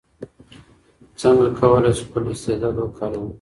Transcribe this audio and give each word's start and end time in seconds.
څنګه 1.19 1.45
کولای 1.59 1.91
سو 1.97 2.03
خپل 2.07 2.23
استعداد 2.31 2.75
وکاروو؟ 2.79 3.27